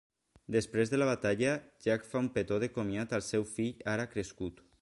[0.53, 1.51] Després de la batalla,
[1.87, 4.69] Jack fa un petó de comiat al seu fill ara crescut.